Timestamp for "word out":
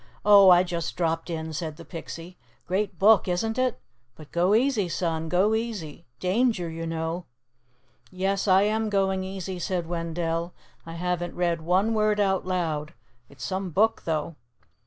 11.93-12.47